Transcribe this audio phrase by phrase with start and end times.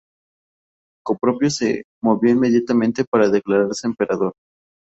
[1.05, 4.33] Procopio se movió inmediatamente para declararse emperador.